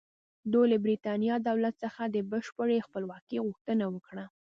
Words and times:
دوی 0.51 0.65
له 0.71 0.77
برېټانیا 0.85 1.35
دولت 1.49 1.75
څخه 1.83 2.01
د 2.07 2.17
بشپړې 2.31 2.85
خپلواکۍ 2.87 3.37
غوښتنه 3.47 3.85
وکړه. 3.93 4.25